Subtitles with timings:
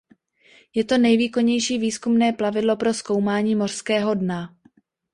[0.73, 4.55] Je to nejvýkonnější výzkumné plavidlo pro zkoumání mořského dna.